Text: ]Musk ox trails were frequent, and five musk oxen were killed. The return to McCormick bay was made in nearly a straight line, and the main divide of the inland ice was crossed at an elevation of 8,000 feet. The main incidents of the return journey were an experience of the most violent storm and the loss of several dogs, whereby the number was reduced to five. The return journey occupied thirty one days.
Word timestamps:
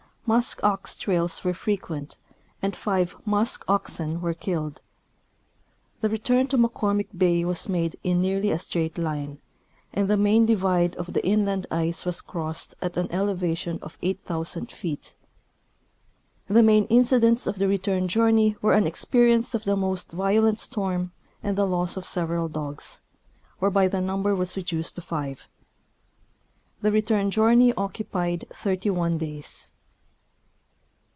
]Musk 0.23 0.63
ox 0.63 0.95
trails 0.95 1.43
were 1.43 1.53
frequent, 1.53 2.17
and 2.61 2.73
five 2.73 3.17
musk 3.25 3.65
oxen 3.67 4.21
were 4.21 4.33
killed. 4.33 4.79
The 5.99 6.07
return 6.07 6.47
to 6.49 6.57
McCormick 6.57 7.09
bay 7.17 7.43
was 7.43 7.67
made 7.67 7.97
in 8.01 8.21
nearly 8.21 8.49
a 8.49 8.57
straight 8.57 8.97
line, 8.97 9.39
and 9.91 10.09
the 10.09 10.15
main 10.15 10.45
divide 10.45 10.95
of 10.95 11.11
the 11.11 11.25
inland 11.25 11.67
ice 11.69 12.05
was 12.05 12.21
crossed 12.21 12.75
at 12.81 12.95
an 12.95 13.11
elevation 13.11 13.77
of 13.81 13.97
8,000 14.01 14.71
feet. 14.71 15.15
The 16.47 16.63
main 16.63 16.85
incidents 16.85 17.45
of 17.45 17.59
the 17.59 17.67
return 17.67 18.07
journey 18.07 18.55
were 18.61 18.73
an 18.73 18.87
experience 18.87 19.53
of 19.53 19.65
the 19.65 19.75
most 19.75 20.13
violent 20.13 20.61
storm 20.61 21.11
and 21.43 21.57
the 21.57 21.67
loss 21.67 21.97
of 21.97 22.07
several 22.07 22.47
dogs, 22.47 23.01
whereby 23.59 23.89
the 23.89 23.99
number 23.99 24.33
was 24.33 24.55
reduced 24.55 24.95
to 24.95 25.01
five. 25.01 25.49
The 26.79 26.91
return 26.93 27.31
journey 27.31 27.73
occupied 27.73 28.45
thirty 28.53 28.89
one 28.91 29.17
days. 29.17 29.73